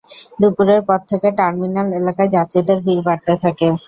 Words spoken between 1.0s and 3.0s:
থেকে টার্মিনাল এলাকায় যাত্রীদের